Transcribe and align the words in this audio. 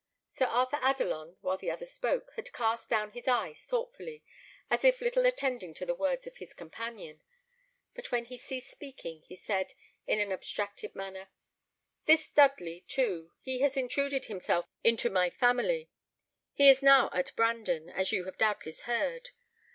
Sir 0.27 0.47
Arthur 0.47 0.79
Adelon, 0.81 1.35
while 1.41 1.59
the 1.59 1.69
other 1.69 1.85
spoke, 1.85 2.31
had 2.35 2.51
cast 2.53 2.89
down 2.89 3.11
his 3.11 3.27
eyes 3.27 3.65
thoughtfully, 3.65 4.23
as 4.67 4.83
if 4.83 4.99
little 4.99 5.27
attending 5.27 5.75
to 5.75 5.85
the 5.85 5.93
words 5.93 6.25
of 6.25 6.37
his 6.37 6.55
companion; 6.55 7.21
but 7.93 8.11
when 8.11 8.25
he 8.25 8.35
ceased 8.35 8.71
speaking, 8.71 9.21
he 9.27 9.35
said, 9.35 9.73
in 10.07 10.19
an 10.19 10.31
abstracted 10.31 10.95
manner, 10.95 11.29
"This 12.05 12.27
Dudley, 12.29 12.83
too, 12.87 13.31
he 13.41 13.59
has 13.59 13.77
intruded 13.77 14.25
himself 14.25 14.65
into 14.83 15.11
my 15.11 15.29
family. 15.29 15.91
He 16.51 16.67
is 16.67 16.81
now 16.81 17.11
at 17.13 17.35
Brandon, 17.35 17.87
as 17.91 18.11
you 18.11 18.23
have 18.25 18.39
doubtless 18.39 18.81
heard. 18.89 19.29